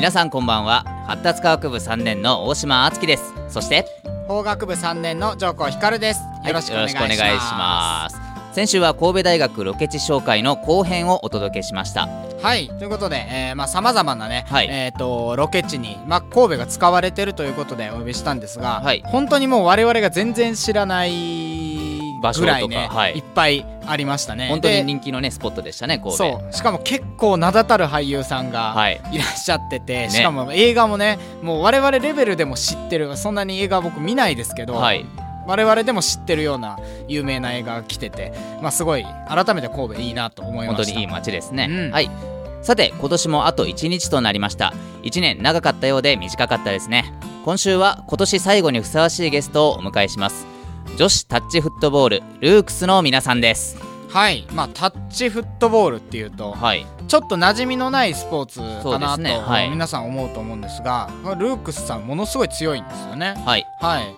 [0.00, 0.82] 皆さんこんばんは。
[1.06, 3.34] 発達科学部3年の大島敦樹です。
[3.50, 3.84] そして
[4.26, 6.20] 法学部3年の上皇光です。
[6.42, 8.54] よろしくお願いします,、はい、します。
[8.54, 12.08] 先週は神戸大学ロケ地紹介の後編をお届けしました。
[12.40, 21.69] はいということで、えー、まあさまざまなね、はい、えっ、ー、とロケ地にまあ神戸が使われてるということでお呼びしたんですが、はい、本当にもう我々が全然知らない
[22.20, 24.48] 場所とか、ねはい、いっぱいありましたね。
[24.48, 26.16] 本当に人気のねスポットでしたね神戸。
[26.16, 26.52] そう。
[26.52, 29.18] しかも結構名だたる俳優さんがい。
[29.18, 35.04] らっしゃってて、はい、しかも映画もねもう我々レベルでも知ってるそんなに映画僕見ないですけど、はい、
[35.46, 40.76] 我々でも知ってるような有名な映画が来てて、まあ、すごい改めて神戸いいなと思いました。
[40.76, 42.10] 本当にいい街ですね、うん、はい。
[42.62, 44.74] さて今年もあと1日となりました。
[45.02, 47.12] 1年長かったようで短かったですね。
[47.42, 50.46] 今週は今年最後にふさわしいゲストをお迎えします
[50.96, 53.78] 女子タッチフットボールルークスの皆さんです。
[54.08, 54.46] はい。
[54.52, 59.38] まあタッチフットボールっていうと、はい、ちょっと馴染みのないスポーツかなと、ね。
[59.38, 63.34] はい、皆さん思うと思うんですがルークスさんものすごい強いんですよね。
[63.46, 64.16] はい、はい、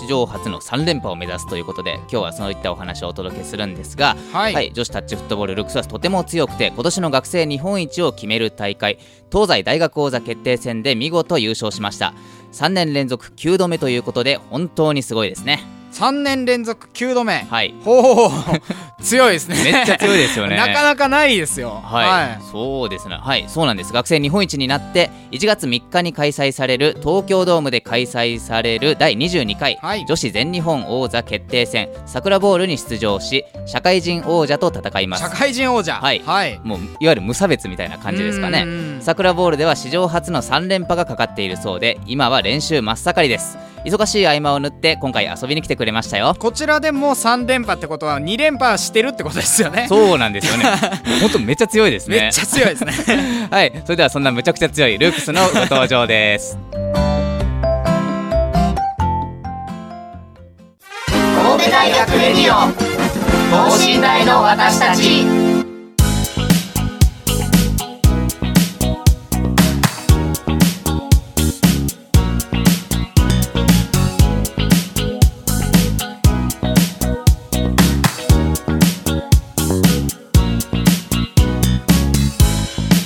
[0.00, 8.98] 史上初の3連覇を目指すということで今日はそういったお話をお届けするんですが、はい、はい、女子タッチフットボールルックスはとても強くて今年の学生日本一を決める大会
[9.30, 12.14] 東西大学王座決定戦で見事優勝しました。
[12.52, 17.46] 3年連続9度目ということで本当にすごいですね3年連続9度目。
[17.48, 17.72] はい。
[17.84, 18.30] ほう。
[19.00, 19.62] 強いですね。
[19.62, 20.56] めっちゃ強いですよね。
[20.56, 21.80] なかなかないですよ。
[21.84, 23.44] はい、はい、そうですねはい。
[23.46, 23.92] そうなんです。
[23.92, 35.22] 学生日本一になって1月3日に開催される東京ドームで開催される第22回、はい、女子全日本王座決定戦桜ボールに出場し社会人王者と戦います。
[35.22, 35.94] 社会人王者。
[35.94, 38.66] はい、はい、もういわゆる無差別みたいな感じですかね。
[39.00, 46.34] 桜ボールでは史上初の3連覇がかかっているそうで今は練習真っ盛りです忙しい合間を縫って今回遊びに来てくれましたよ。
[46.38, 49.86] こちらでも3連覇ってことは2連覇してるってことですよね。
[49.88, 50.64] そうなんですよね。
[51.20, 52.20] 本当めっちゃ強いですね。
[52.20, 53.48] めっちゃ強いですね。
[53.50, 53.72] はい。
[53.84, 56.58] それではそんなむちゃくちゃ強いルークスのご登場です。
[61.36, 62.72] 神戸大学レディオ
[63.50, 65.63] 等身大の私たち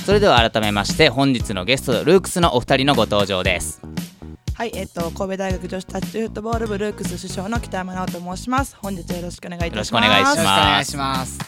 [0.09, 3.79] それでは改めまして本日のゲストルークスのお二人のご登場です
[4.55, 8.75] はい、えっと神戸大学女子タッチフットボール部ルークス首相の北山直と申します。
[8.81, 10.05] 本日よろしくお願いいたします。
[10.07, 11.39] よろしくお願いします。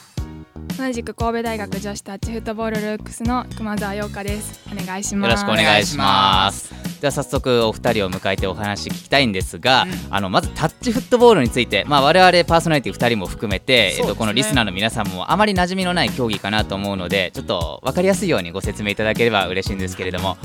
[0.78, 4.62] 同じく神戸大学女子タッチフットボールルークスの熊澤陽香です。
[4.72, 5.30] お願いします。
[5.32, 6.91] よろしくお願いします。
[7.01, 20.38] では早速お二人を迎えてお話聞きたいんですが、うん、あのまずタッチフットボールについて、まあ、我々パーソナリティ2人も含めて、ね、えっと、このリスナーの皆さんもあまり馴染みのない競技かなと思うのでちょっと分かりやすいようにご説明いただければ嬉しいんですけれども。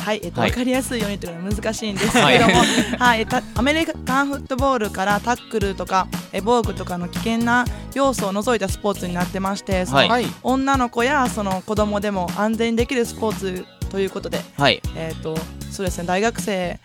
[0.00, 2.54] はい、えっと、はい、分かりやすいようにというのは難しいんですけれども、
[2.98, 15.36] はい、アメリカンフットボールからタックルとかえ防具とかの危険な要素を除いたスポーツになってましてその、はい、女の子やその子供でも安全にできるスポーツということで、はい、えっ、ー、と
[15.70, 16.78] そうですね大学生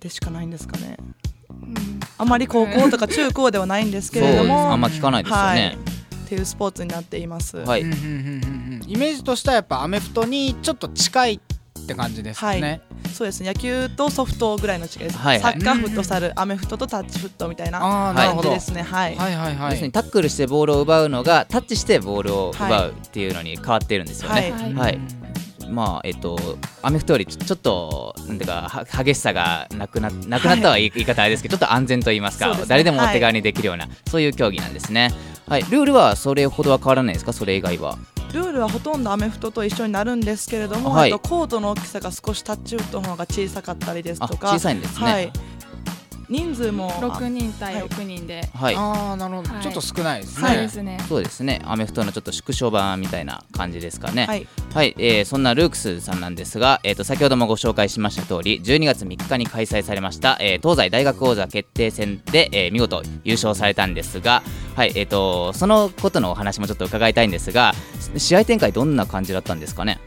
[0.00, 0.96] でしかないんですかね。
[2.16, 12.82] あまり高校とか中高ではないんですけれどもあんま聞かないですよね、はい、っていうスポーツになっています、はい、イメージとしてはやっぱアメフトにちょっと近いって感じですね、はい、
[13.14, 15.40] そうですね野球とソフトぐらいの違いです、はい。
[15.40, 19.70] はい、サッカーフットサルアメフトとタッチフットみたいな感じですね、はい、はいはいはい。
[19.70, 24.52] 要するにタックルしてボールを奪うのがタッチしてボールを奪うっていうのに変わっているんですよね。
[24.76, 24.98] はい
[25.68, 26.38] まあえっと、
[26.82, 35.10] アメフトよりちょっとなんていうか激しさがなくななくなったは言い方あれですけど、ちょっと安全と言いますか、すね、誰でもお手軽にできるような、はい、そういう競技なんですね、
[35.46, 37.32] はい、ルールはそれほどは変わらないですか？
[37.32, 37.98] それ以外は。
[38.32, 45.32] ルールはほとんどアメフトと一緒になるんですけれども、はい、とコートの大きさが少しタッチウッドの方が小さかったりですとか小さいんですね、はい、
[46.28, 46.90] 人数も。
[46.90, 50.98] 6人対6人で、はい、ああなるほど、はい、ちょっと少ないですね、そうですね。
[51.08, 51.62] そうですね。
[51.64, 54.26] アメフトのちょっと縮小版みたいな感じですかね。
[54.26, 64.42] はい、はい、えー、そんなルークスさんなんですが、えーと、先ほどもご紹介しました通り12月3日に開催されました、えー、東西大学王座決定戦で、えー、見事優勝されたんですが
[64.76, 64.92] はい。
[64.94, 67.72] えーとそのことのお話もちょっと伺いたいんですが
[68.16, 69.98] 試合展開どんな感じだったんですかね？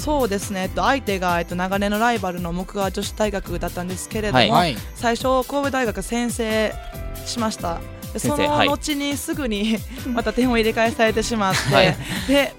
[0.00, 6.72] そうですね、えっと、相手が、えっと、長年のライバルの木川女子大学だったんですけれども、はい、最初、神戸大学先制
[7.26, 7.80] しました。
[8.16, 9.78] その後にすぐに
[10.12, 12.52] また点を入れ替えされてしまって、はい、で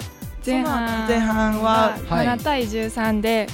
[0.43, 3.47] 前半前半は7対13で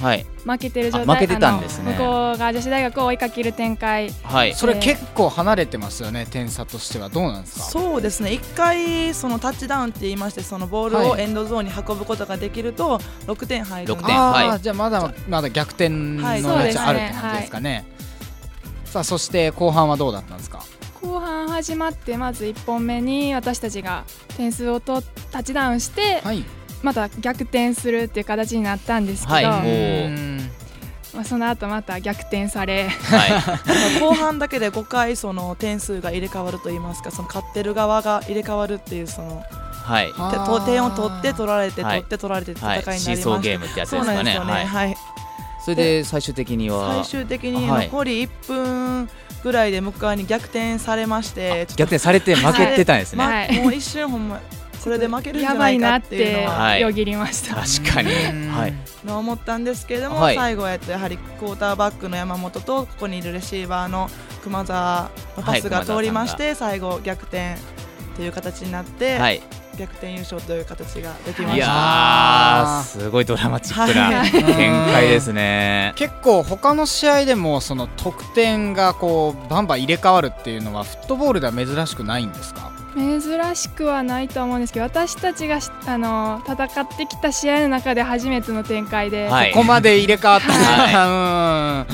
[0.44, 1.92] 負けてる状態、負けてたんですね。
[1.92, 7.08] 向こうが女子大学を追いかける展開、はい、それ結構離れてますよね点差としては。
[7.08, 7.64] どうなんですか？
[7.66, 8.30] そうですね。
[8.30, 14.60] 1回そのタッチダウンって言いましてそのボールをエンドゾーンに運ぶことができると6点入る6点はい。
[14.62, 17.84] じゃあまだまだ逆転の余地あるって感じですかね、
[18.86, 20.64] さあそして後半はどうだったんですか？
[21.00, 24.04] 後半始まってまず1本目に私たちが
[24.36, 25.00] 点数をと
[25.30, 26.44] タッチダウンして、はい、
[26.82, 30.58] また逆転するっていう形になったんですけど、はい。
[31.14, 39.42] まあ、その後また逆転され、はい、 後半だけで5回その点数が入れ替わるといいますかその勝ってる側が入れ替わるっていうその。
[39.88, 40.12] はい、
[40.66, 44.38] 点を取って取られて、取って取られて戦いになりました、はい、ゲームってやつですかね。
[44.38, 44.96] はい、はい、
[45.64, 47.02] それで最終的には？
[47.04, 49.08] 最終的に残り1分
[49.42, 54.40] ぐらいで向かいに逆転されまして逆転されて負けてたんですね、はい、もう一瞬ほんま
[54.80, 58.10] それで負けるんじゃないかっていうのはよぎりました、確かに、
[58.48, 64.08] はい、の思ったんですけれども、はい、最後はやはりクォーターバックの山本とここにいるレシーバーの
[64.42, 67.56] 熊澤のパスが通りまして、最後逆転
[68.16, 69.42] という形になって、はい、
[69.78, 71.54] 逆転優勝という形ができました。
[71.54, 82.72] いやすごいドラマチックな展開ですね、結構他の試合でもその得点がこうバンバン入れ替わるっていうのはフットボールでは珍しくないんですか？
[82.94, 91.92] 珍しくはないと思うんですけど私たちがあの戦ってきた試合の中で初めての展開で、はい、ここまで入れ替わった、はい、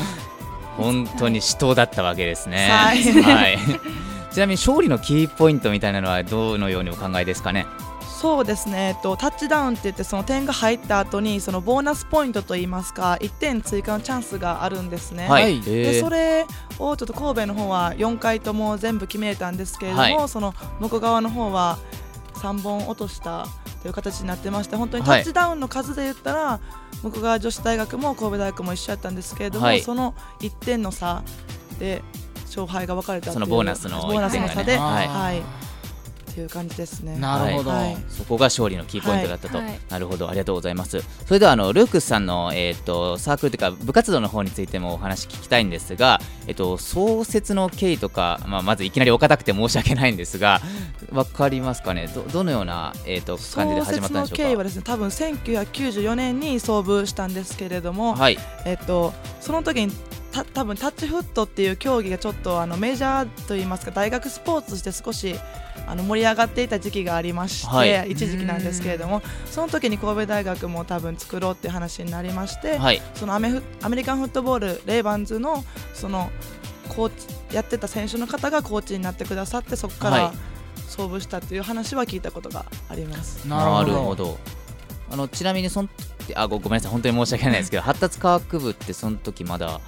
[0.77, 2.69] 本当に死闘だったわけですね。
[2.71, 3.59] はい、はい、
[4.31, 7.67] ちなみに勝利のキーポイントみたいなのはどのようにお考えですかね？
[8.25, 16.47] そうですね、えっと、タッチダウンって言ってその点が入った後にそのボーナスポイントといいますか1点追加のチャンスがあるんですね、はい、でそれ
[16.79, 21.79] をちょっと神戸の方は4回とも全部決めたんですけれども、はい、その向こう側の方は
[22.37, 23.47] 3本落とした
[23.83, 26.61] という形になってまして本当にタッチダウンの数で言ったら、は
[26.95, 31.23] い、向こう側女子大学も神戸大学も一緒やったんですけれども、その1点の差
[31.79, 32.03] で
[32.47, 34.79] 勝敗が分かれたそのボーナスの、ボーナスの差で。
[34.79, 35.64] はい
[36.35, 37.17] という感じですね。
[37.17, 41.01] なるほど、はい、そこが勝利のキーポイントだったと、はい、なるほどありがとうございます。
[41.27, 50.61] それではあのルークスさんのえっ、ー、とサークルというか部活動の方についてもお話聞きたいんですが、えっ、ー、と創設の経緯とかまあまずいきなりお堅くて申し訳ないんですが、
[51.13, 52.09] わかりますかね？
[52.13, 54.43] どどのようなえっ、ー、と感じで始まったんでしょうか？
[54.45, 59.93] 経緯はですね多分1994年に創部したんですけれども、はい、えっ、とその時に
[60.35, 65.37] た多分タッチフットっていう競技がちょっとあのメジャーといいますか大学スポーツとして少し
[65.87, 76.31] あの盛り上がっていた時期がありまして、はい、一時期なんですけれどもその時に神戸大学も多分作ろうっていう話になりまして、はい、そのアメフアメリカンフットボールレイバンズのその
[76.89, 80.33] コーチやってた選手の方がコーチになってくださってそこから
[80.89, 83.47] 創部したっていう話は聞いたことがあります。
[83.49, 84.39] なるほど。
[85.11, 85.89] あのちなみにその
[86.35, 86.91] あごごめんなさい。
[86.91, 89.81] 本当に申し訳ないですけど 発達科学部ってその時まだ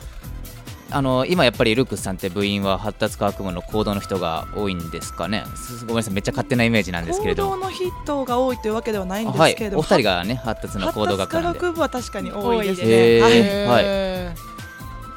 [0.90, 5.44] あの今やっぱりルークスさんって部員は発達科学部の行動の人が多いんですかね。
[5.80, 6.14] ごめんなさい。
[6.14, 9.76] めっちゃ勝手なイメージなんですけれど行動の人が多いというわけではないんですけれど。
[9.78, 13.20] も、はい、お二人がね発達の行動学科学部は確かに多いですね。
[13.20, 14.55] はい、はい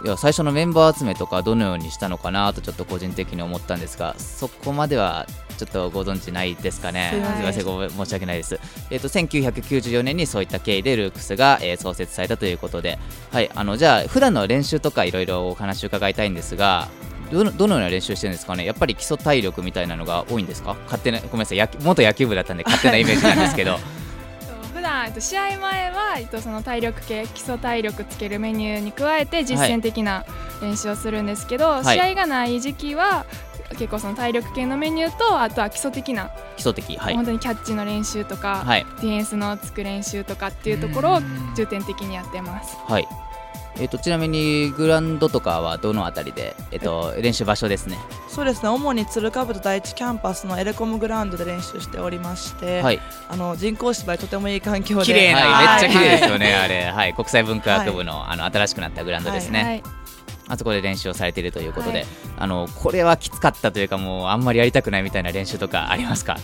[0.03, 5.27] いや最初のメンバー集めとかどのようにしたのかなとちょっと個人的に思ったんですがそこまでは
[5.57, 7.09] ちょっとご存知ないですかね。
[7.11, 8.57] すみません、ご申し訳ないです。
[8.89, 12.97] えっ、ー、と1994年にそういった経緯でルークスが、えー、創設されたということで、
[13.31, 16.87] はい、あのじゃあ普段の練習とかいろいろお話を伺いたいんですが。
[17.29, 23.77] どのどのような練習してるんですかね、やっぱり基礎体力みたいなのが多いんですか、勝手なごめんなさい、元野球部だったんで、勝手なイメージなんですけど。
[24.79, 30.25] 普段えっと試合前はえっとその体力系基礎体力つけるメニューに加えて実践的な
[30.61, 33.25] 練習をするんですけど、はい、試合がない時期は
[33.71, 41.19] 結構その体力系のメニューとあとは基礎的な基礎的、はい、本当にキャッチの練習とか、はい、ディフェンスのつく練習とかっていうところを
[41.57, 42.77] 重点的にやってます。
[42.87, 43.07] はい
[43.79, 47.97] えーと、ちなみにグラウンドとかはどのあたりで、えーと、練習場所ですね。
[48.27, 48.69] そうですね。
[48.69, 55.05] 主に鶴かぶと第一キャンパスのエレコムグラウンドで練習しておりまして、はい、あの人工芝居とてもいい環境で。
[55.05, 59.83] 綺麗な、はい、めっちゃ綺麗ですよね、はい、あれ、はい、国際文化学部の,、あの新しくなったグラウンドですね。
[60.47, 62.07] あそこで練習をされているということで、はい、
[62.37, 63.83] あのこれはきつかったとい。
[63.83, 66.37] うかもうあんまりやりたくないみたいな練習とかありますか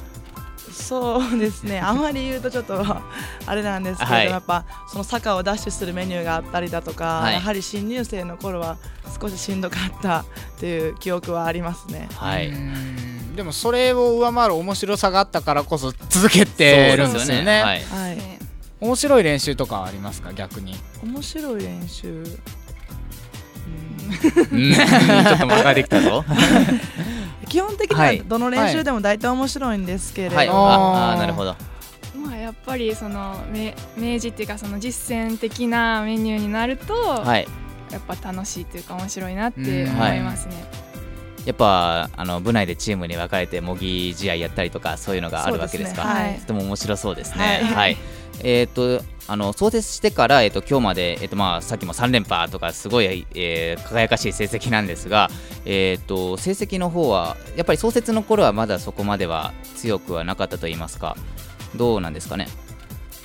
[0.75, 1.79] そうですね。
[1.79, 2.83] あまり言うとちょっと
[3.47, 8.77] あれなんですけど、はい、やっぱその坂をダッシュするメニューがあったりだとか、はい、やはり新入生の頃は
[9.19, 10.25] 少ししんどかった
[10.59, 12.09] という記憶はありますね。
[12.15, 12.51] はい。
[13.35, 17.61] でもそれを上回る面白さがあったからこそ続けてるんですよね。
[17.61, 18.17] はい、はい、
[18.79, 20.33] 面白い練習とかありますか？
[20.33, 20.75] 逆に。
[21.03, 22.23] 面白い練習？
[24.09, 26.23] ちょっと間ができたぞ。
[27.47, 31.55] 基本的にはどの練習でも大体面白いんですけれど、はい、あなるほど。
[32.15, 33.73] まあやっぱりその明
[34.19, 37.47] 示っていうかその実践的なメニューになると、はい、
[37.91, 40.65] やっぱ楽しいっていうか面白いなって思いますね。
[41.45, 46.01] やっぱあの部内でチームに分かれて模擬試合やったりとかそういうのがあるわけですか。
[46.01, 46.13] と、ね。
[46.13, 47.61] はい、ても面白そうですね。
[47.63, 47.97] はい、はい、
[48.43, 55.29] えっ、ー、とあの創設してから、えーと、今日まで、えーとまあ、さっきも3連覇とかすごい、えー、輝かしい成績なんですが、
[55.65, 61.17] えーと、成績の方はやっぱり創設の頃はまだそこまでは強くはなかったと言いますか
[61.75, 62.47] どうなんですかね？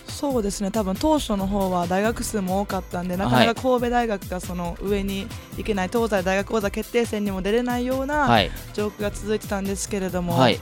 [0.09, 0.71] そうですね。
[0.71, 5.27] 多分当初の方は大学数も多かったんでなかなか神戸大学がその上に
[5.57, 8.27] 行けない東西大学講座決定戦にも出れないような
[8.75, 10.61] 状況が続いてたんですけれども、はい、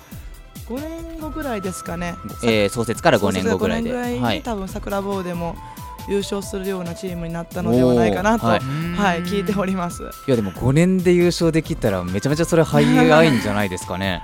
[0.68, 3.90] 5年後ぐらいですかね、えー、創設から5年後ぐらいで。
[3.90, 5.56] 5年ぐらいに、はい、多分桜棒でも
[6.08, 10.02] 優勝するようなチームになったのではないかなと、はい、はい、聞いております。
[10.02, 14.22] いやでも5年で優勝できたらめちゃめちゃそれハイアイんじゃないですかね。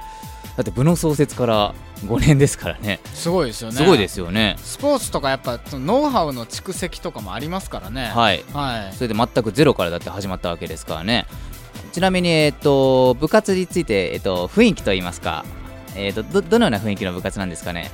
[0.56, 1.74] だって部の創設から
[2.06, 3.00] 5年ですからね。
[3.12, 3.76] すごいですよね。
[3.76, 4.56] すごいですよね。
[4.58, 8.06] スポーツとかやっぱノウハウの蓄積とかもありますからね。
[8.06, 11.26] はい、はい、それで全くゼロからだって始まったわけですからね。
[11.92, 15.44] ちなみに、えーと、部活について、えーと雰囲気といいますか
[15.96, 17.90] えーと、どどのような雰囲気の部活なんですかね？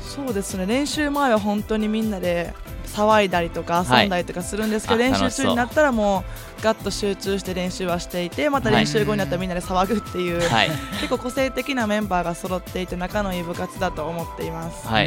[0.00, 0.66] そうですね。
[0.66, 2.54] 練習前は本当にみんなで
[2.86, 6.24] 騒いだりとか遊んだりとかするんですけど、はい、練習中になったらも
[6.58, 15.06] うガッと集中して練習はしていてまた練習後になったらみんなで騒ぐっていう、はい、結構個性的なメンバーが揃っていて仲のいい部活だと思っています、はい、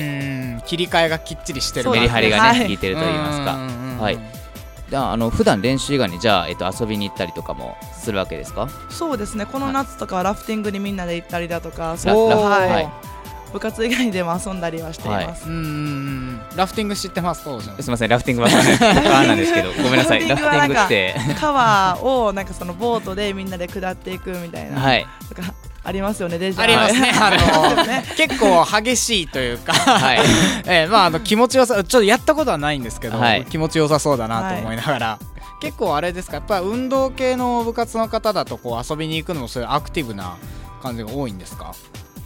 [0.68, 4.04] 切り替えがきっちりしてるメリハリがね、効いてると言いますか。
[4.04, 4.39] はい
[4.98, 8.70] ああの普段練習以外にじゃあ、えっと、遊びに行ったりとかもするわけですか？
[8.90, 9.46] そうですね。
[9.46, 12.30] この夏とかはラフティングにみんなで行ったりだとか、そう。
[12.30, 12.90] はい、はい、
[13.54, 17.44] 部活以外でも遊んだりはしています、はい、うんラフティング知ってます？
[17.44, 18.10] かすみません。
[18.10, 20.28] ラフティングは川なんですけど ごめんなさい。
[20.28, 21.16] ラフティングって。
[21.40, 25.06] 川をなんかそのボートでみんなで下っていくみたいな、はい、
[25.84, 27.12] ありますよねデジありますね。
[27.14, 29.74] あの 結構激しいというか。
[29.74, 30.20] はい、
[30.68, 40.36] えー、まああの気持ちよさちょっとやったことはないんですけど、はい、気持ちよさそうだなと思いながら、はい、結構あれですかやっぱ運動系の部活の方だとこう遊びに行くのもそういうアクティブな
[40.84, 41.74] 感じが多いんですか？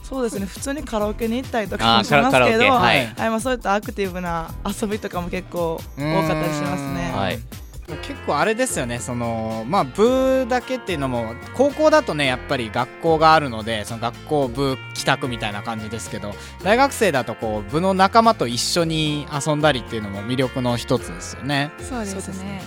[0.02, 0.46] そうですね。
[0.46, 7.12] 普通にカラオケに行ったりとかもしますけど、はい、はい、まあ、そういったアクティブな遊びとかも結構多かったりしますね。
[7.16, 7.63] はい
[8.02, 8.98] 結構あれですよね。
[8.98, 21.72] そのまあ部だけっていうのも高校だとねやっぱり学校があるのでその学校部帰宅みたいな感じですけど大学生だとこう部の仲間と一緒に遊んだりっていうのも魅力の一つですよね。
[21.78, 22.62] そうですね。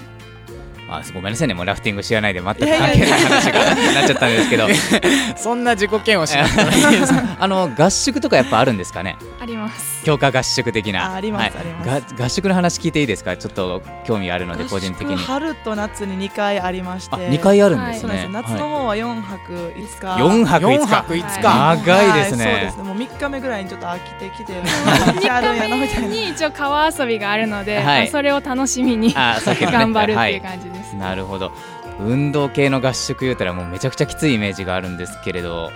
[0.89, 1.53] あごめんなさいね。
[1.53, 3.59] もうラフティング知らないで全く関係ない話が
[3.99, 4.67] なっちゃったんですけど。
[5.35, 6.49] そんな自己嫌悪しなく
[7.39, 9.17] あの合宿とかやっぱあるんですかね？
[9.41, 11.13] あります強化合宿的な。
[11.13, 12.15] あります、はい、あります。
[12.15, 13.35] 合宿の話聞いていいですか？
[13.35, 15.17] ちょっと興味あるので個人的に。
[15.17, 17.17] 春と夏に2回ありまして。
[17.17, 20.07] 2回あるんですね、はい、夏の方は4泊5日。
[20.23, 20.85] 4泊5日。
[20.87, 22.77] 泊5日、長いですね、そうです。
[22.77, 31.51] ねもう3日目ぐらいにちょっと飽きてきて 3日目に一応川遊びがあるので、それを楽しみに頑張るっていう感じです、なるほど。
[31.99, 35.69] 運動系の合宿言うたらもうめちゃくちゃきついイメージがあるんですけれど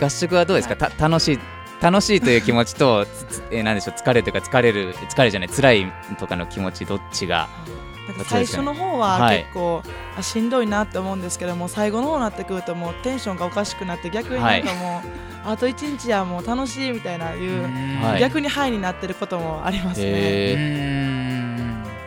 [0.00, 1.38] 合宿はどうですか、はい、楽しい
[1.82, 3.04] 楽しいという気持ちと
[3.50, 7.48] えー、なんでしょう疲れというか疲れる疲れじゃない辛いとかの気持ちどっちが
[8.26, 9.82] 最初の方は結構、は
[10.20, 15.04] い、しんどいなって思うんですけども最後の方になってくるともうテンションがおかしくなって逆になんかもう、はい、
[15.44, 21.02] あと1日はもう楽しいみたいないう逆にハイになってることもありますね。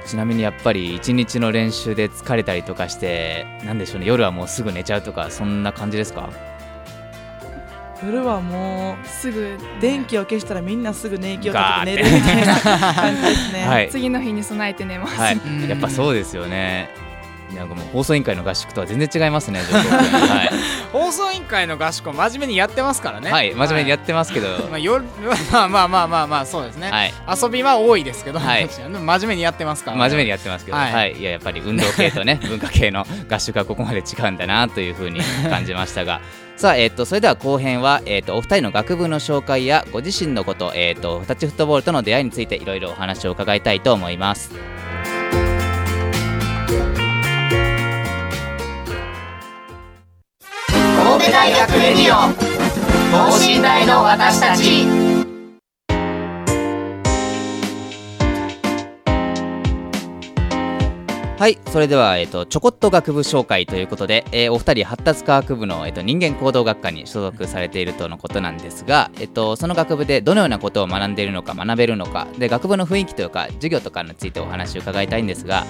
[0.05, 6.29] ちなみにやっぱり一日の練習で疲れたりとかしてなんでしょうね夜はもうすぐ寝ちゃうとかそんな感じですか？
[8.03, 12.59] 夜はもうすぐ電気を消したらみんなすぐ寝息をかけて寝るみたいな
[12.93, 17.05] 感じですね、 はい、次の日に備えて寝ます、はい、やっぱそうですよね。
[17.53, 20.49] なんかもう放送委員会の合宿とは全然違いますね、はい、
[20.91, 23.31] 放送委員会の合宿真面目にやってますからね。
[23.31, 23.53] はい。
[23.53, 25.01] 真面目にやってますけど、はい、まあ、よ
[25.51, 36.19] まあまあまあまあまあそうですね、はい、遊びは多いですけど、はい、真面目にやってますから、ね、真面目にやってますけど、はい、はい、いややっぱり運動系とね文化系の合宿はここまで違うんだなというふうに感じましたが
[36.57, 44.51] さあ、えっ、ー、と、それでは後編は、えっ、ー、と、お二人の学部の紹介や、ご自身のこと、えっ、ー、と、タッチフットボールとの出会いについて、いろいろお話を伺いたいと思います。
[50.69, 52.33] 神戸大学レディオ
[53.11, 55.14] 等身大の私たち
[61.37, 75.65] はいそれでは、えーと、ちょこっと学部紹介ということで、えー、お二人発達科学部の、えーと、人間行動学科に所属されているとのことなんですが、えっとその学部でどのようなことを学んでいるのか学べるのかで学部の雰囲気というか授業とかについてお話を伺いたいんですが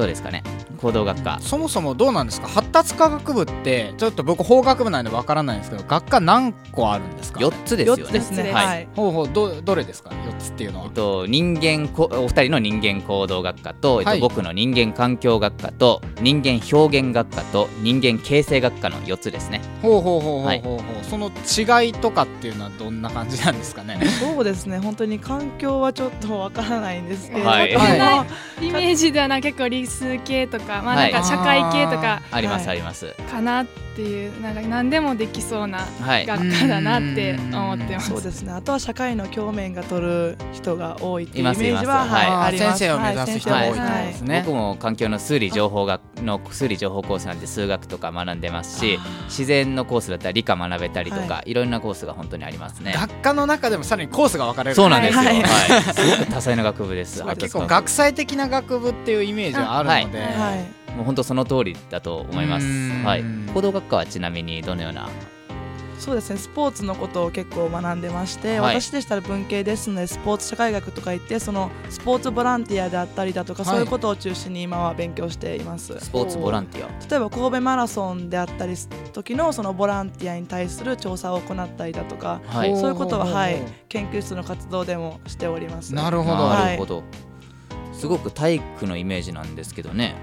[0.00, 0.42] どうですかね？
[0.78, 1.38] 行動学科。
[1.42, 2.48] そもそもどうなんですか？
[2.48, 8.04] 発達科学部ってちょっと僕法学部なんでわからないんですけど学科何個あるんですか？4つですよね。
[8.04, 8.50] ですね。
[8.50, 8.88] はい。
[8.96, 9.28] ほうほう。
[9.28, 19.60] どどれですか？4つっていうのは、えっと、人間こお二人の人間行動学科と、えっと、はい、僕の人間環境学科と人間表現学科と人間形成学科の4つですね。
[19.82, 20.62] ほうほうほうほうほう、はい、
[21.02, 21.30] その
[21.82, 24.00] 違いとかっていうのはどんな感じなんですかね？
[24.18, 24.78] そうですね。
[24.78, 28.26] 本当に環境はちょっとわからないんですけど、はい、は
[28.62, 33.14] い、イメージではな結構理数系とかまあなんか社会系とかありますあります。
[33.30, 33.66] かなっ
[33.96, 38.52] ていうなんか何でもできそうな学科だなって思ってます、そうですね。
[38.52, 42.78] あとは社会の教面が取る人が多いっていうイメージははい、あります。
[42.78, 52.92] 先生を目指す人が多いですね、僕も環境の数理情報学の数理情報コースなんで数学とか学んでますし自然のコースだったら理科学べたりとか、い、ろんなコースが本当にありますね。
[52.94, 54.76] 学科の中でもさらにコースが分かれる。
[54.76, 55.40] そうなんですよ、はい
[55.80, 60.90] すごく多彩な学部です結構学際的な学部っていうイメージはあるので、はい。
[60.96, 62.66] もう本当その通りだと思います。
[63.04, 63.24] はい。
[63.54, 65.08] 行動学科はちなみにどのような？
[65.98, 66.38] そうですね。
[66.38, 76.00] スポーツのことを結構学んでまして、はい、私でしたら文系ですのでスポーツ社会学とか言ってそのスポーツボランティアであったりだとか、はい、そういうことを中心に今は勉強しています。
[76.00, 76.88] スポーツボランティア。
[77.06, 78.76] 例えば神戸マラソンであったり
[79.12, 83.62] 時のそのボランティアに対する調査を行ったりだとか、はい、そういうことははい。
[83.90, 85.92] 研究室の活動でもしております。
[85.94, 86.48] なるほど。
[86.48, 87.02] なるほど、
[88.00, 90.14] すごく体育のイメージなんですけどね。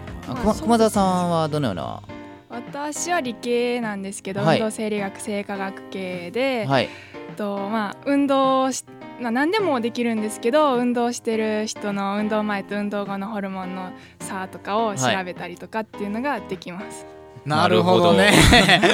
[0.60, 2.02] 熊田さんはどのような？
[2.50, 6.90] 私は理系なんですけど、はい、運動生理学生化学系で、はい、
[7.36, 8.84] とまあ、運動し、
[9.22, 13.92] まあ、何でもできるんですけど運動してる人の運動前と運動後のホルモンの
[14.22, 17.06] 差とかを調べたりとかっていうのができます。
[17.06, 17.12] は
[17.46, 18.14] い、なるほど。
[18.14, 18.34] ね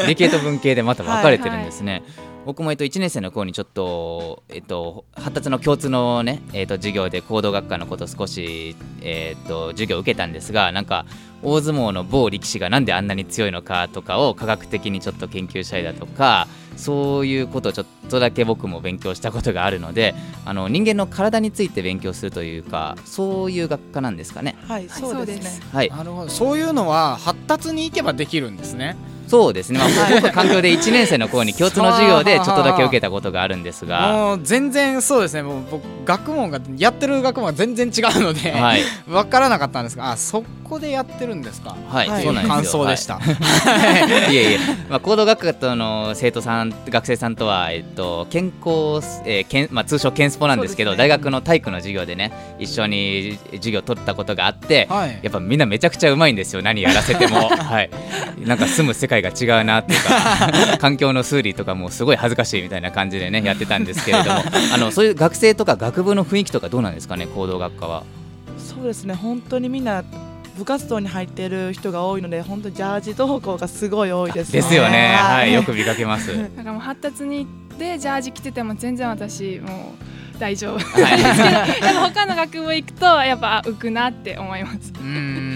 [0.07, 1.91] 理系と文系でまた分かれてるんですね。
[1.93, 11.05] はいはい僕もえっと1年生の頃にちょっと、えっと、発達の共通のね、えっと、授業で行動学科のこと少し、えっと、授業を受けたんですがなんか
[11.41, 20.15] 大相撲の某力士がなんであんなに強いのかとかを科学的にちょっと研究したりだとかそういうことをちょっとだけ僕も勉強したことがあるので
[20.45, 24.55] あの人間の体について勉強するというかそういう学科なんですかね。
[24.67, 25.65] はい、そうですね。
[25.71, 26.29] はい、なるほど。
[26.29, 28.95] そういうのは発達に行けばできるんですね。
[29.33, 34.13] そうですね、まあ、僕は環境で1年生の頃に共通の授業でちょっとだけ受けたことがあるんですが。
[34.13, 35.41] もう全然そうですね。
[35.41, 41.75] もう僕学問がやってる学問が全然違うので、はい、 分からなかったんですがあそこでやってるんですか？
[41.89, 56.61] はい、はい、そうなん感想でした、はい、 いえいえ、まあ、行動学科との生徒さん学生さんとは、えっと、健康、えーけんまあ、通称健スポなんですけど、ね、大学の体育の授業でね一緒に授業を取ったことがあって、はい、やっぱみんなめちゃくちゃうまいんですよ。
[56.61, 57.89] 何やらせても、はい、
[58.45, 68.03] なんか住む世界が違うなっていうか環境の数理とかもすごい恥ずかしいみたいな感じでね やってたんですけれども あのそういう学生とか学部の雰囲気とかどうなんですかね行動学科は？
[68.57, 70.03] そうですね本当にみんな
[70.57, 76.31] 部活動に入っている人が多いので本当ジャージ登校がすごい多いです、ね、ですよね、はい、よく見かけます。
[76.55, 80.12] なんかもう発達に行ってジャージ着てても全然私もう
[80.43, 84.91] 大丈夫、はい、 でも他の学部行くとやっぱ浮くなって思います。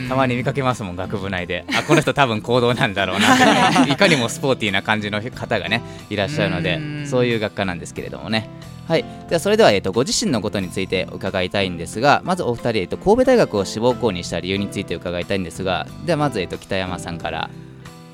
[0.08, 1.65] たまに見かけますもん学部内で。
[1.78, 3.97] あこの人多分行動なんだろうない。
[3.97, 8.50] かにもスポーティーな感じの方がねいらっしゃるのでそういう学科なんですけれどもね。
[8.88, 17.50] はい、ではそれでは、えーと、ご自身のことについて伺いたいんですがまずお二人、えーと、神戸大学を志望校にした理由について伺いたいんですがではまず、えーと北山さんから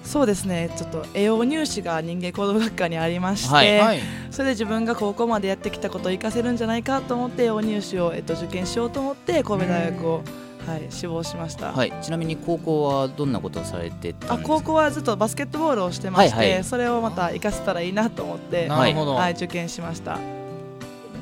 [0.04, 0.70] そうですね。
[0.76, 4.00] ちょっと栄養入試が人間行動学科にありまして、はい、
[4.32, 10.24] それで自分が高校までやってきたことを生かせるんじゃないかと思って栄養入試を、えっと、受験しようと思って神戸大学を、
[10.68, 20.42] はい、志望しました、はい、ちなみに高校はどんなことをされてあ高校はずっとバスケットボールをしてまして、はいはい、それをまた生かせたらいいなと思って、はい、受験しました。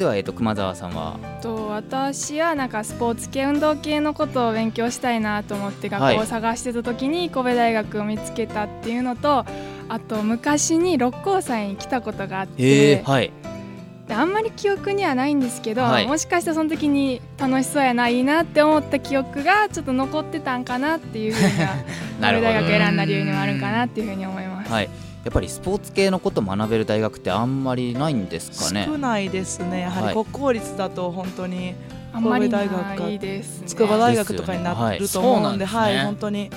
[0.01, 1.19] では、えー、と熊澤さんは？
[1.43, 9.45] と私はなんかスポーツ系運動系のことを勉強したいなと思って学校を探してた時に神戸大学を見つけたっていうのと
[9.89, 13.31] あと昔に六甲山に来たことがあって、えー、はい、
[14.07, 24.71] であんまり記憶にはないんですけど、はい、もしかしたらその時に楽しそうやないいなって思った記憶がちょっと残ってたんかなっていうふうな神戸大学選んだ理由にもあるかなっていうふうに思います。
[24.71, 24.89] はい
[25.23, 28.85] やっぱりスポーツ系のこと学べる大学ってあんまりないんですかね？
[28.87, 29.81] 少ないですね。
[29.81, 31.75] やはり国公立だと本当に
[32.11, 32.95] 神戸大学か
[33.67, 36.49] 筑波大学とかになると思うんで、はい、はい、本当に。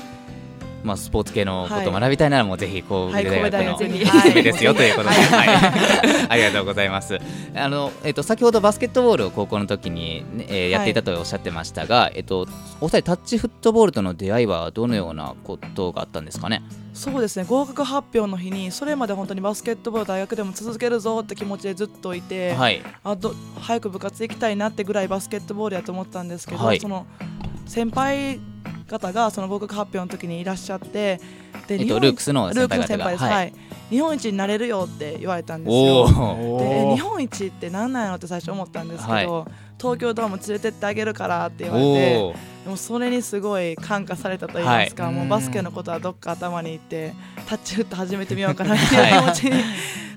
[0.83, 4.93] まあ、スポーツ系のことを学びたいならもうぜひ神戸大学のおすすめですよとい。
[4.93, 6.91] うことで、はい、ありがとうござい。
[6.91, 7.19] ます。
[7.55, 10.95] あのえっと先ほどバスケットボールを高校の時に、ねえー、やってい。
[10.95, 12.47] たとおっしゃってましたが、えっと
[12.83, 14.47] お二人タッチフットボールとの出会い。
[14.47, 16.63] はどのようなことがあったんですかね。
[16.95, 17.45] そうですね。
[17.45, 27.07] 合格発表の日にそれまで本当にバスケットボール大学でも続けるぞって気持ちでずっといて、はい、あど早く部活行きたいなってぐらいバスケットボールやと思ったんですけど、はい、その
[27.67, 28.39] 先輩
[28.89, 31.21] 方がその合格発表の時にいらっしゃって
[31.67, 33.53] で、えっと、ルークスの先輩です、はい、
[33.91, 36.07] 日本一になれるよって言われたんですよ。
[36.59, 47.13] で日本一って何なんやろって最初思ったんですけど、はい、東京ドーム連れてってあげるからって言われてでもそれにすごい感化されたと言いますか、はい、もうバスケのことはどっか頭にいって
[47.47, 49.63] タッチフット始めてみようかなっていう気持ちに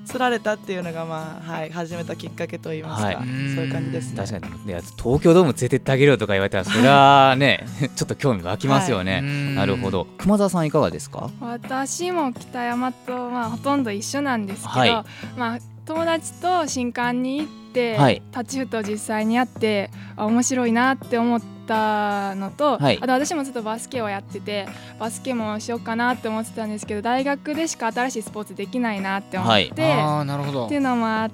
[0.06, 3.26] 釣られたっていうのがまあはい始めたきっかけと言いますか、はい、そう
[3.66, 4.64] いう感じです、ね、確かに。
[4.66, 9.24] いや東京ドーム連れてってあげるとか言われたらそれはね ちょっと興味湧きますよね、はい、
[9.56, 10.08] なるほど。
[10.18, 11.30] 熊澤さんいかがですか？
[11.42, 14.90] 私も北山とまあほとんど一緒なんですけど、はい、
[15.36, 24.68] まあ友達と新館に行って、はい、タッチフットを実際にやってあ面白いなって思ったのと、はい、あと私もずっとバスケをやってて
[25.00, 30.66] バスケもしようかなって思ってたんですけど大学でしか新しいスポーツできないなって思って、はい、あなるほど。
[30.66, 31.32] っていうのもあ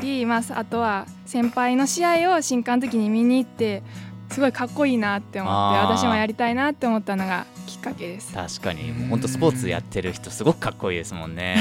[0.00, 3.82] り、まあ、あとは先輩の試合を新刊の時に見に行って
[4.30, 8.32] すごいかっこいいなって思って私もやりたいなって思ったのがきっかけです。
[8.32, 8.92] 確かに。
[9.08, 11.56] 本当スポーツやってる人すごくかっこいいですもんね。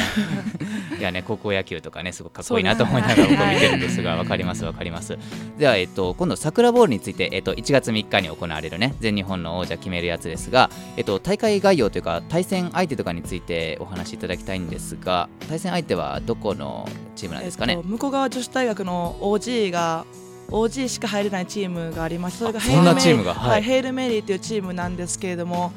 [1.00, 5.18] いやね高校野球とかねすごくかっこいいなと思いながら僕見てるんですがわかりますわかります。
[5.58, 20.06] ではえっと今度桜ボールについてえっと1月3日に行われるね全日本の王者決めるやつですがえっと大会概要というか対戦相手とかについてお話しいただきたいんですが対戦相手はどこのチームなんですかね、えっと、向こう側女子大学の OG が
[20.50, 22.40] OG しか入れないチームがあります。
[22.40, 25.74] それがヘイルメリー、はい、ヘイルメリーというチームなんですけれども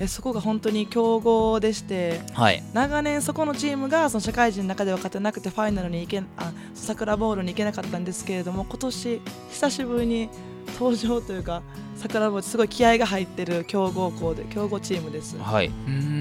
[0.00, 10.28] えそこが本当に強豪でして、はい、長年そこのチームがその社会人の中では勝てなくてファイナルに行けあ桜ボールに行けなかったんですけれども今年久しぶりに
[10.74, 11.62] 登場というか
[11.96, 15.36] 桜ボールすごい気合が入ってる強豪校で強豪チームです。
[15.36, 15.72] はい。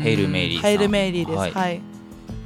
[0.01, 1.37] ヘイルメイリーヘイルメイリーです。
[1.37, 1.96] はい、はい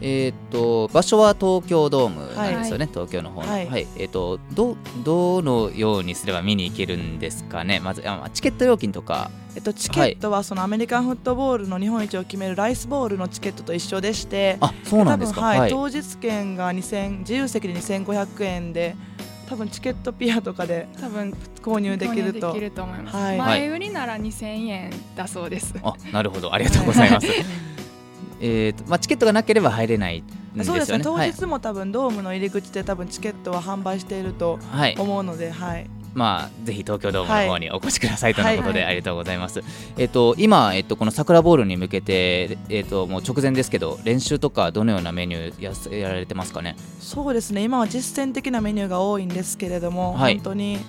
[0.02, 18.96] えーと、場所は東京ドームなんですよね、はい、東京の方の、はい、はい、えーと、どどのようにすれば見に行けるんですかね、まずチケット料金とか、えっと、チケットはそのアメリカンフットボールの日本一を決めるライスボールのチケットと一緒でして、あそうなんですか、はい、当日券が2000自由席で2500円で。
[19.52, 22.54] 多分チケットピアとかで多分購入できると。
[22.54, 25.76] できると思います、はい、前売りなら2000円だそうです。
[25.84, 26.54] あなるほど。
[26.54, 27.28] ありがとうございます
[28.42, 30.24] えーとまあ、チケットがなければ入れない
[30.64, 31.00] そうですね。
[31.04, 34.60] 当日も多分ドームの入り口で多分チケットは販売していると
[34.98, 39.62] 思うので、はい、はいまあ、ぜひ東京ドームの方にお越しくださいとのことで、ありがとうございます。
[39.98, 46.76] えっと、今、えっと、この桜ボールに向けて、えっと、もう直前ですけど、練習とか、どのようなメニューややられてますかね？
[47.00, 50.80] そうですね、今は実践的なメニューが多いんですけれども、はい、本当に。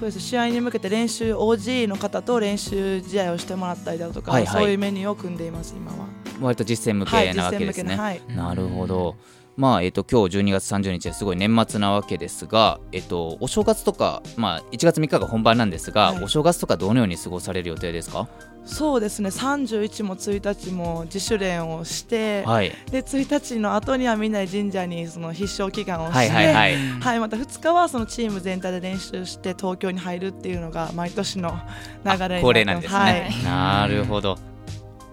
[0.00, 0.18] そうです。
[0.18, 6.08] 試合に向けて練習 OG の方と練習試合をしてもらったりだとか、はいはい、そういうメニューを組んでいます今は
[6.46, 9.16] 割と実践向けなわけですね、はい、なるほど。
[9.54, 18.28] まあえっと、今日12月30日ですごい年末なわけですが、えっと、お正月とか、まあ、1月3日が本番なんですが、はい、お正月とかどのように過ごされる予定ですか？
[18.64, 19.28] そうですね。
[19.28, 26.76] 31も1日も自主練をして、はい、で1日の後にはみんなで神社にその必勝祈願をして、はいはいはい。
[26.76, 31.58] はい、また2日はそのチーム全体で練習して東京に入るっていうのが毎年の
[32.06, 34.38] 流れ恒例なんですね、はい、なるほど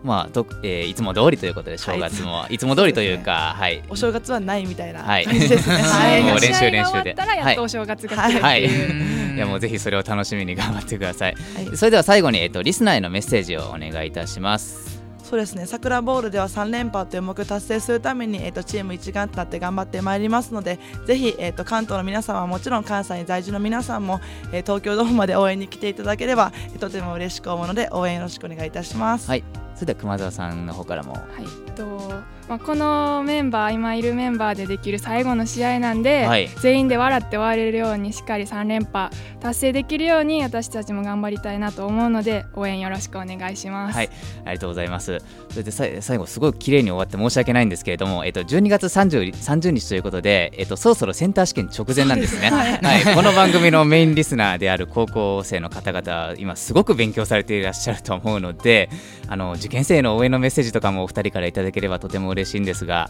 [0.04, 5.76] まあとえー、いつも通りということで正月も、はい、いつも通りというか、はい、お正月はないみたいな感じですね。
[5.84, 7.14] はい、もう練習練習で。
[7.16, 9.36] たらやっとお正月が来るっていう。
[9.36, 11.36] い、 やもうぜひそれを楽しみに頑張ってください。
[11.56, 15.00] はい、それでは最後にえっ、ー、とリスナーへのメッセージをお願いいたします。
[15.30, 29.28] そうですね桜ボールでは3連覇という目標達成するために、えーと、チーム一丸となって頑張ってまいりますのでぜひ、えーと、関東の皆さんはもちろん関西に在住の皆さんも、えー、東京ドームまで応援に来ていただければ、えー、とても嬉しく思うので応援よろしくお願いいたします。
[29.28, 29.44] はい
[29.80, 31.14] それでは熊澤さんの方からも。
[31.14, 43.96] はいとまあ、このメンバー今いるメンバーでできる最後の試合なんで、はい、全員で笑って終われるようにしっかり3連覇達成できるように私たちも頑張りたいなと思うので応援よろしくお願いします。
[43.96, 44.10] はい、
[44.46, 45.20] ありがとうございます。
[45.52, 52.50] それで最後すごい綺麗に終わって申し訳ないんですけれども、えっと12月 30, 30日ということで、えっとそろそろセンター試験直前なんですね。
[52.50, 58.90] はい、この番組のメインリスナーである高校生の方々今すごく勉強されていらっしゃると思うので、
[59.28, 63.10] あの受験生の応援のメッセージとかもお二人からいただければとても嬉しいんですが。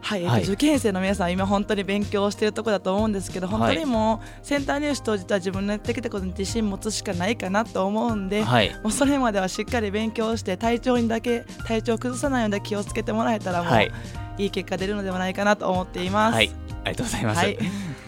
[0.00, 13.92] はい、えっと、受験生の皆さん今本当に勉強しているところだと思うんですけど本当にもうセンター入試当日は自分のやってきたことに自信持つしかないかなと思うんで、はい、もうそれまではしっかり勉強して体調にだけ体調を崩さないように気をつけてもらえたらもう、はい、
[14.38, 16.36] いい結果出るのではないかなと思っています。
[16.36, 16.50] はい
[16.84, 17.38] ありがとうございます。
[17.38, 17.58] はい、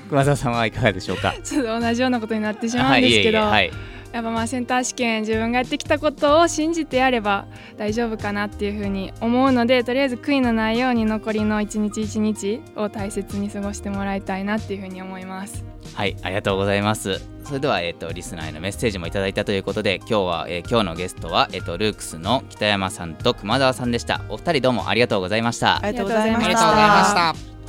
[0.09, 1.35] 熊澤さんはいかがでしょうか？
[1.43, 3.71] ちょっと同じようなことになってしまうんですけど、はい、
[4.13, 7.47] やっぱまあセンター試験自分がやってきたことを信じてやれば
[7.77, 15.65] 大丈夫かなっていうふうに思うのでとりあえず悔いのないように残りの一日一日を大切に過ごしてもらいたいなっていうふうに思います。
[15.95, 17.21] はいありがとうございます。
[17.45, 24.23] それでは、えーと、リスナーへのメッセージもいただいたということで今日は、えー、今日のゲストは、えーと、ルークスの北山さんと熊澤さんでした。
[24.29, 25.85] お二人どうもありがとうございました。
[25.85, 27.60] ありがとうございました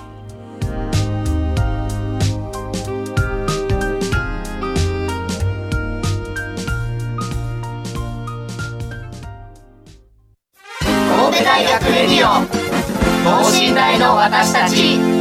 [11.61, 12.43] 大学レディオ
[13.23, 15.20] 等身大の私たち。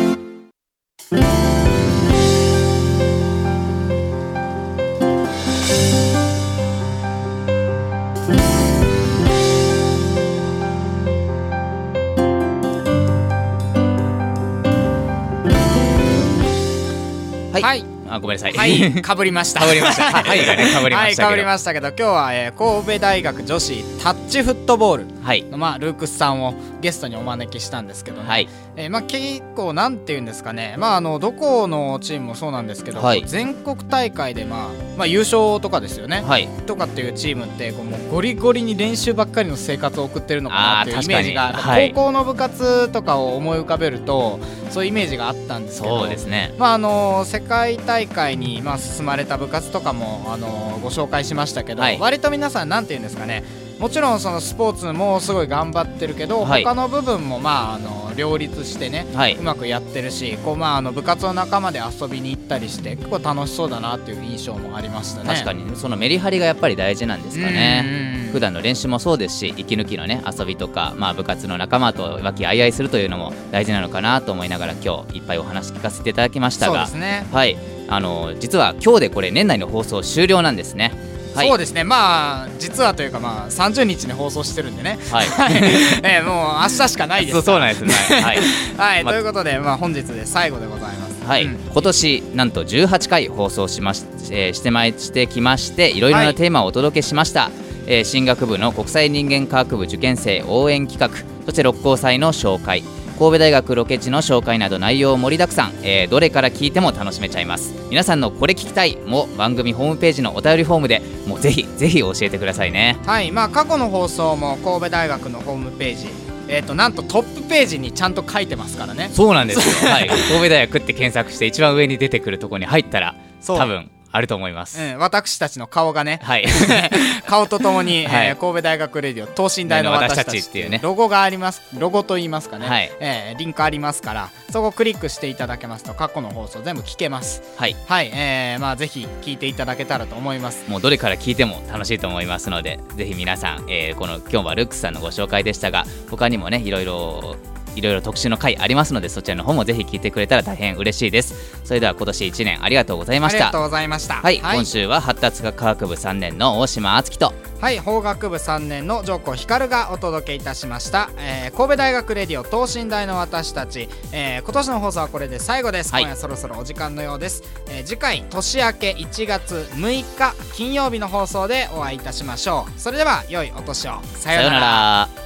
[18.31, 18.53] めんなさい。
[18.53, 19.61] はい、 かぶりました。
[19.61, 20.05] かぶりました。
[20.23, 21.25] はい、がね、かぶりました。
[21.25, 28.29] はい、かぶりましたけど、今日は、えー、神戸大学女子タッチフットボールの、はい、まあ、ルークスさんをゲストにお招きしたんですけどね。
[28.29, 36.23] はい、えー、まあ、結構、なんていうんですかね、まあ、あの、どこのチームもそうなんですけど、はい、全国大会で、まあ、まあ、優勝とかですよね。
[36.23, 41.55] はい、とかっていうチームって、こう、もうゴリゴリに練習ばっかりの生活を送ってるのかなっていうイメージが、
[41.93, 44.39] 高校の部活とかを思い浮かべると、
[44.71, 46.55] そういうイメージがあったんですけど、そうですね。
[46.59, 53.43] まあ、あの、世界大会に、まあ、進まれた部活とかもあのご紹介しましたけど、はい、割と皆さんなんて言うんですかね
[53.81, 65.29] もちろんそのスポーツもすごい頑張ってるけど、はい、他の部分もまああの両立してね、はい、うまくやってるしこうまああの部活の仲間で遊びに行ったりして結構楽しそうだなっていう印象もありましたね。
[65.29, 65.75] 確かに。
[65.77, 68.29] そのメリハリがやっぱり大事なんですかね。
[68.33, 77.57] 普段の練習もそうですし息抜きのね遊びとか、まあ、部活の仲間と和気あいあいするというのも大事なのかなと思いながら今日いっぱいお話聞かせていただきましたが、ね、はい。
[77.89, 81.10] あの実は今日でこれ年内の放送終了なんですね。
[81.35, 81.85] はい、そうですね。
[81.85, 84.99] まあ実はというかまあ30日に放送してるんでね。
[85.11, 85.27] はい、
[86.03, 88.21] えー、もう明日しかないですそうそうなんですね。
[88.23, 88.39] はい、
[88.77, 91.11] はい、ま、ということでまあ本日で最後でございます。
[91.27, 97.53] はい、うん、今年なんと18回放送しまし,、えー、してまいしてきましていろいろなテーマをお届けしました、はい、
[97.87, 102.83] えー、進学部の国際人間科学部受験生応援企画そして六甲祭の紹介
[103.21, 107.75] 神戸大学ロケ地の紹介など内容盛りだくさん、えー、どれから聞いても楽しめちゃいます。
[107.91, 108.97] 皆さんのこれ聞きたい。
[108.97, 112.97] も番組ホームページのお便りフォームでもうぜひぜひ教えてくださいね。
[113.05, 113.31] はい。
[113.31, 116.07] まあ過去の放送も神戸大学のホームページ。
[116.49, 119.11] えーと、なんとトップページにちゃんと書いてますからね。
[119.13, 123.15] そうなんですよ、 はい、神戸大学って検索して一番上に出てくるところに入ったら
[123.47, 126.45] 多分あると思います、うん、私たちの顔がね、はい、
[127.27, 130.81] 顔とともに、 はい、えー、神戸大学レディオ等身大の私たちっていうね。
[130.83, 137.43] ロゴがありますロゴと言いますかね、はい、えー、リンクありますからそこをクリックしていただけますと過去の放送全部聞けます。
[137.57, 140.65] はい、はい、えー、まあぜひ聞いていただけたらと思います。
[140.69, 147.37] もうどれから聞いても楽しいと思いますのでぜひ皆さん、えー、この今日はルックスさんのご紹介でしたが他にもねいろいろ
[147.77, 151.35] いろいろ特集の回ありますのでそちらの方もぜひ聞いてくれたら大変嬉しいです。
[151.65, 153.49] それでは今年1年ありがとうございました。
[153.49, 154.15] ありがとうございました。
[154.15, 157.33] はい、はい、今週は発達科学部3年の大島敦樹と。
[157.61, 172.81] はい法学部3年の上皇光がお届けいたしました、えー、神戸大学レディオ等身大の私たち、えー、今年の放送はこれで最後です、はい、今夜そろそろお時間のようです、えー、次回年明け1月6日金曜日の放送でお会いいたしましょう。
[172.81, 174.01] それでは良いお年を。
[174.15, 175.20] さようなら